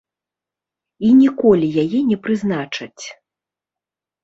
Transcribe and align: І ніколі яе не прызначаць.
І 1.09 1.11
ніколі 1.19 1.67
яе 1.83 1.99
не 2.09 2.17
прызначаць. 2.25 3.03